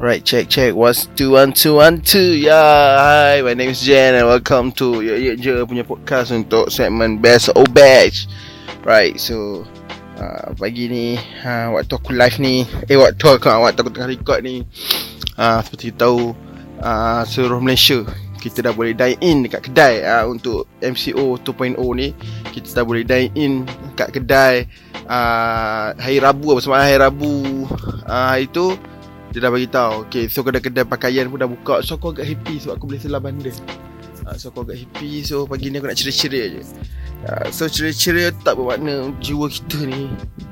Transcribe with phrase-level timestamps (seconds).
[0.00, 0.72] Right, check, check.
[0.72, 2.32] What's two one two one two?
[2.32, 2.56] Yeah,
[2.96, 3.44] hi.
[3.44, 7.52] My name is Jen and welcome to Ye Ye Je punya podcast untuk segmen Best
[7.52, 8.24] or Batch.
[8.80, 9.68] Right, so
[10.16, 14.40] uh, pagi ni uh, waktu aku live ni, eh waktu aku waktu aku tengah record
[14.40, 14.64] ni,
[15.36, 16.32] uh, seperti kita tahu
[16.80, 18.00] uh, seluruh Malaysia
[18.40, 22.16] kita dah boleh dine in dekat kedai uh, untuk MCO 2.0 ni
[22.56, 24.64] kita dah boleh dine in dekat kedai
[25.04, 27.68] uh, hari Rabu apa semalam hari Rabu
[28.08, 28.80] uh, itu
[29.30, 31.86] dia dah bagi tahu okay so kedai-kedai pakaian pun dah buka.
[31.86, 33.54] So aku agak happy sebab aku boleh selah bandar
[34.26, 36.62] uh, so aku agak happy so pagi ni aku nak ceria-ceria je.
[37.20, 40.10] Uh, so ceria-ceria tak bermakna jiwa kita ni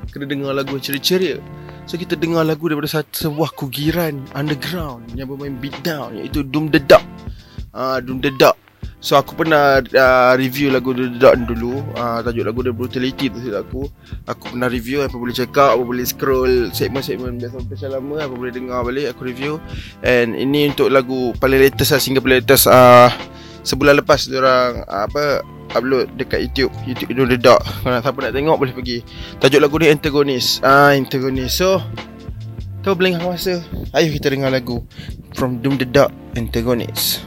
[0.09, 1.43] kena dengar lagu ceria-ceria.
[1.89, 6.77] So kita dengar lagu daripada satu sebuah kugiran underground yang bermain beatdown iaitu Doom the
[6.77, 7.01] Duck
[7.73, 8.55] uh, Doom the Dark
[8.99, 11.79] So aku pernah uh, review lagu the Dark dulu.
[11.95, 13.87] Uh, Tajuk lagu dia Brutality tu silap aku.
[14.27, 18.35] Aku pernah review apa boleh check out Apa boleh scroll segmen-segmen biasa special lama Apa
[18.35, 19.63] boleh dengar balik aku review.
[20.03, 23.07] And ini untuk lagu paling latest lah Single paling latest uh,
[23.63, 25.47] Sebulan lepas orang uh, apa
[25.79, 28.99] upload dekat YouTube YouTube Doom the Dark Kalau siapa nak tengok boleh pergi.
[29.39, 30.59] Tajuk lagu ni Antagonist.
[30.59, 31.55] Ah uh, Antagonist.
[31.55, 31.79] So
[32.83, 33.63] kau boleh masa?
[33.95, 34.83] Ayo kita dengar lagu
[35.39, 37.23] From Doom the Dark Antagonist.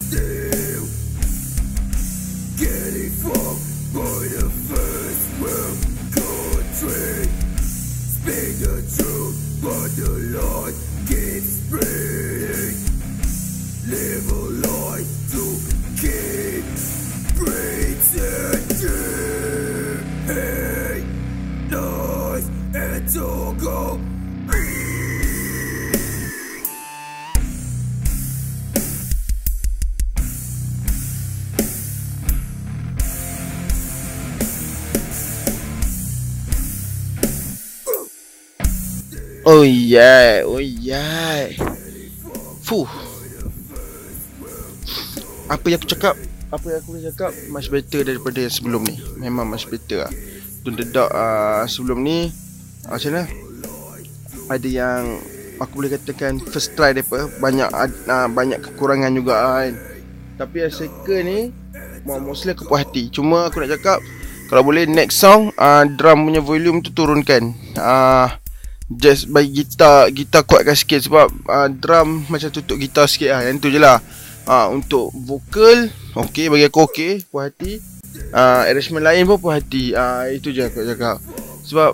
[0.00, 0.37] Still
[2.58, 5.78] getting fucked by the first world
[6.10, 7.22] country.
[7.62, 10.74] Speak the truth, but the lie
[11.06, 12.74] keeps spreading.
[13.86, 15.44] Live a life to
[16.02, 16.64] keep
[17.38, 18.82] pretending.
[20.26, 20.98] Hey,
[21.70, 23.26] nice and to
[23.62, 23.78] go.
[39.48, 41.48] Oh yeah, oh yeah.
[42.68, 42.84] Fuh.
[45.48, 46.20] Apa yang aku cakap?
[46.52, 47.32] Apa yang aku boleh cakap?
[47.48, 49.00] Much better daripada yang sebelum ni.
[49.16, 50.12] Memang much better lah.
[50.68, 52.28] Don't the dog uh, sebelum ni
[52.92, 53.24] uh, macam mana?
[54.52, 55.16] Ada yang
[55.56, 59.72] aku boleh katakan first try depa banyak uh, banyak kekurangan juga kan.
[60.44, 61.40] Tapi yang second ni
[62.04, 63.08] mostly aku puas hati.
[63.08, 64.04] Cuma aku nak cakap
[64.52, 67.56] kalau boleh next song uh, drum punya volume tu turunkan.
[67.80, 68.47] Ah uh,
[68.88, 73.40] just bagi gitar gitar kuatkan sikit sebab uh, drum macam tutup gitar sikit lah.
[73.44, 74.00] Yang tu je lah.
[74.48, 77.84] Uh, untuk vokal okey bagi aku okey puas hati.
[78.32, 79.92] Uh, arrangement lain pun puas hati.
[79.92, 81.20] Uh, itu je aku cakap.
[81.68, 81.92] Sebab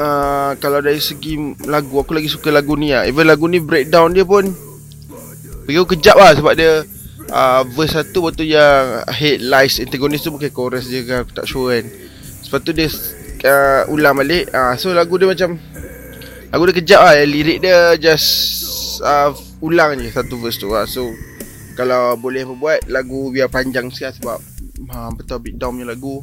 [0.00, 1.36] uh, kalau dari segi
[1.68, 3.04] lagu aku lagi suka lagu ni lah.
[3.04, 4.48] Even lagu ni breakdown dia pun
[5.68, 6.82] bagi aku kejap lah sebab dia
[7.28, 11.76] uh, verse satu betul yang headlines antagonist tu bukan chorus je kan aku tak sure
[11.76, 11.84] kan.
[12.48, 12.88] Sebab tu dia
[13.44, 14.48] uh, ulang balik.
[14.48, 15.60] Uh, so lagu dia macam
[16.52, 18.28] Aku dah kejap lah Lirik dia just
[19.00, 19.32] uh,
[19.64, 20.84] Ulang je satu verse tu lah.
[20.84, 21.08] So
[21.72, 24.36] Kalau boleh buat Lagu biar panjang sikit sebab
[24.92, 26.20] ha, Betul breakdown punya lagu.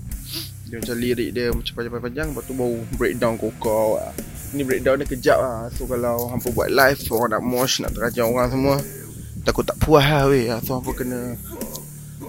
[0.69, 4.13] Dia macam lirik dia Macam panjang-panjang Lepas tu baru breakdown kokau lah.
[4.53, 5.65] Ni breakdown dia kejap lah.
[5.73, 8.77] So kalau hampa buat live Orang nak mosh Nak terajar orang semua
[9.41, 10.45] Takut tak puas lah weh.
[10.61, 11.33] So hampa kena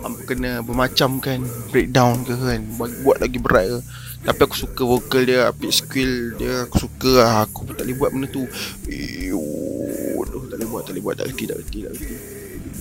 [0.00, 2.64] Hampa kena bermacamkan Breakdown ke kan.
[2.80, 3.80] Buat lagi berat ke
[4.20, 7.48] tapi aku suka vokal dia Pitch skill dia Aku suka lah.
[7.48, 8.44] Aku pun tak boleh buat benda tu.
[8.84, 12.14] Aduh, Tak boleh buat Tak boleh buat Tak kerti Tak kerti Tak kerti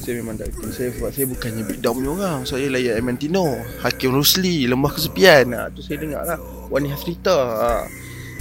[0.03, 2.39] Saya memang tak kerti Saya sebab saya bukannya Big Down punya orang.
[2.43, 5.45] Saya layak Emantino Hakim Rusli Lembah Kesepian.
[5.55, 6.39] Ha, Tu saya dengar lah.
[6.67, 7.87] Wani Hafrita ha.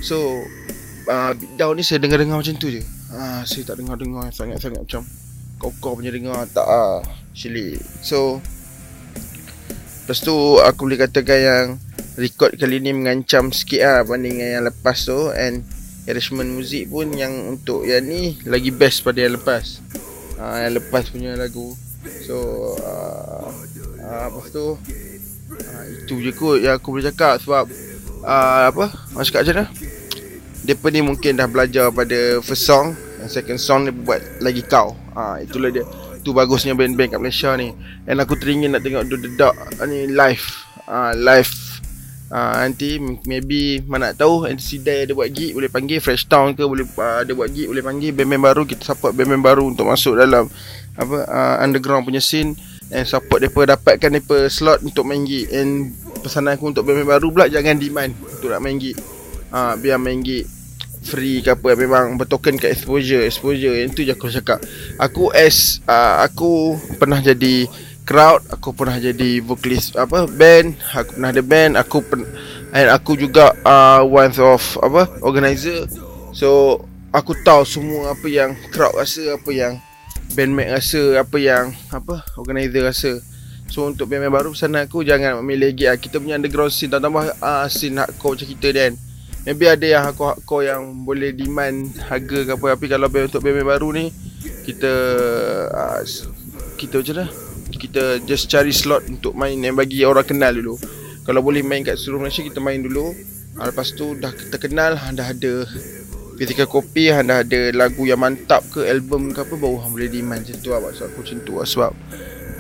[0.03, 0.43] So
[1.07, 2.83] uh, Big Down ni saya dengar-dengar macam tu je.
[3.15, 5.07] Ha, Saya tak dengar-dengar Sangat-sangat macam
[5.63, 6.99] Kau-kau punya dengar Tak ah,
[7.31, 8.43] Actually So
[10.03, 10.35] Lepas tu
[10.65, 11.67] aku boleh katakan yang
[12.19, 15.31] record kali ni mengancam sikit lah banding yang lepas tu.
[15.31, 15.63] And
[16.11, 19.79] arrangement muzik pun yang untuk yang ni lagi best pada yang lepas.
[20.35, 21.79] Uh, yang lepas punya lagu.
[22.27, 22.37] So
[22.83, 23.47] uh,
[24.03, 24.75] uh, lepas tu?
[25.49, 27.71] Uh, itu je kot yang aku boleh cakap sebab
[28.27, 28.91] uh, apa?
[29.15, 29.67] Nak cakap macam mana?
[30.67, 32.99] Depa ni mungkin dah belajar pada first song.
[33.23, 34.99] And second song dia buat lagi kau.
[35.15, 35.87] Uh, itulah dia.
[36.27, 37.73] Tu bagusnya band-band kat Malaysia ni.
[38.11, 39.57] And aku teringin nak tengok The Dark
[39.87, 40.45] ni live.
[40.89, 41.68] Uh, live
[42.29, 45.97] Uh, nanti maybe mana nak tahu NC Dai ada buat gig boleh panggil.
[45.97, 48.63] Fresh Town ke boleh uh, ada buat gig boleh panggil band-band baru.
[48.69, 50.45] Kita support band-band baru untuk masuk dalam
[50.99, 52.53] apa uh, underground punya scene.
[52.89, 55.49] And support depa dapatkan depa slot untuk main gig.
[55.49, 58.97] And pesanan aku untuk band-band baru pula jangan demand untuk nak main gig.
[59.49, 60.45] Uh, biar main gig
[61.01, 61.81] free ke apa.
[61.81, 63.73] Memang bertoken ke exposure exposure.
[63.73, 64.61] Yang tu je aku cakap.
[65.01, 67.65] Aku as uh, aku pernah jadi
[68.09, 72.25] crowd aku pernah jadi vocalist apa band aku pernah ada band aku pen,
[72.73, 75.85] and aku juga uh, one of apa organizer.
[76.33, 79.81] So Aku tahu semua apa yang crowd rasa Apa yang
[80.37, 83.17] bandmate rasa Apa yang apa organizer rasa.
[83.69, 85.97] So untuk band-band baru pesanan aku Jangan memilih lagi lah.
[85.97, 88.93] Kita punya underground scene Tambah uh, scene hardcore macam kita Dan
[89.49, 92.67] Maybe ada yang hardcore-hardcore yang Boleh demand harga ke apa.
[92.77, 94.13] Tapi kalau band untuk band-band baru ni
[94.69, 94.93] Kita
[95.73, 96.05] uh,
[96.77, 100.81] Kita macam mana Kita just cari slot untuk main Yang bagi orang kenal dulu.
[101.25, 103.13] Kalau boleh main kat seluruh Malaysia Kita main dulu.
[103.59, 105.69] Uh, Lepas tu dah terkenal Dah ada
[106.39, 110.07] physical copy hang dah ada lagu yang mantap ke album ke apa baru hang boleh
[110.07, 111.93] demand macam tu lah maksud aku macam tu lah sebab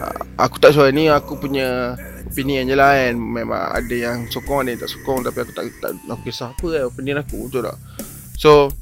[0.02, 1.94] uh, aku tak suara ni aku punya
[2.26, 3.14] opinion je lah kan.
[3.14, 6.66] Memang ada yang sokong ada yang tak sokong tapi aku tak, tak aku kisah apa
[6.75, 7.78] lah opinion aku betul tak?
[8.34, 8.75] So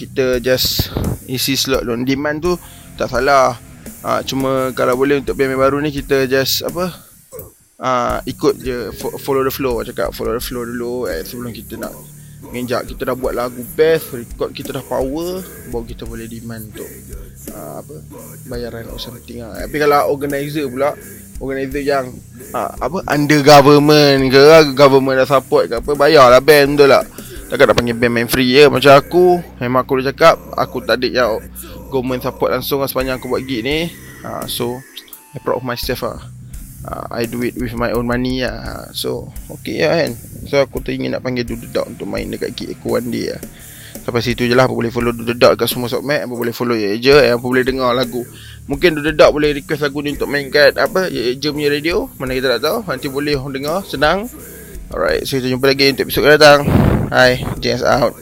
[0.00, 0.88] kita just
[1.28, 2.56] isi slot on demand tu
[2.96, 3.52] tak salah
[4.04, 6.92] uh, cuma kalau boleh untuk band baru ni kita just apa
[7.80, 9.80] uh, ikut je follow the flow.
[9.82, 11.92] Cakap follow the flow dulu eh, sebelum kita nak
[12.40, 16.88] Menginjak kita dah buat lagu best Record kita dah power Baru kita boleh demand untuk
[17.52, 17.94] uh, apa
[18.48, 19.60] Bayaran or something lah.
[19.60, 20.96] Tapi kalau organizer pula
[21.36, 22.08] Organizer yang
[22.56, 24.40] uh, apa Under government ke
[24.72, 27.04] Government dah support ke apa Bayarlah band betul tak
[27.50, 28.70] Takkan nak panggil band main free je.
[28.70, 31.42] Macam aku Memang aku dah cakap Aku tak ada yang
[31.90, 33.90] Government support langsung lah Sepanjang aku buat gig ni.
[34.22, 34.78] Uh, So
[35.30, 36.22] I proud of myself lah.
[36.82, 38.90] Uh, I do it with my own money lah.
[38.94, 40.10] So okay lah kan.
[40.46, 43.42] So aku teringin nak panggil Dudu Dog Untuk main dekat gig aku one day lah.
[44.00, 46.74] Sampai situ je lah Apa boleh follow Dudu Dog kat semua submit Apa boleh follow
[46.78, 48.26] Ye Je Apa boleh dengar lagu.
[48.66, 52.10] Mungkin Dudu Dog boleh request lagu ni Untuk main kat apa Ye Je punya radio.
[52.18, 54.26] Mana kita tak tahu Nanti boleh dengar Senang.
[54.90, 58.14] Alright So kita jumpa lagi Untuk episode akan datang Hi James out